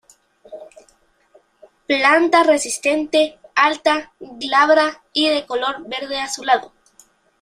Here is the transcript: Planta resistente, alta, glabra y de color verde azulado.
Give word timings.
Planta 1.85 2.41
resistente, 2.41 3.37
alta, 3.53 4.13
glabra 4.19 5.03
y 5.13 5.29
de 5.29 5.45
color 5.45 5.87
verde 5.87 6.19
azulado. 6.19 6.73